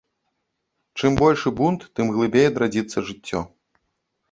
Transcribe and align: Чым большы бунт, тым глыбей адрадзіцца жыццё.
Чым 0.99 1.11
большы 1.21 1.53
бунт, 1.61 1.85
тым 2.01 2.05
глыбей 2.17 2.51
адрадзіцца 2.53 3.07
жыццё. 3.13 3.47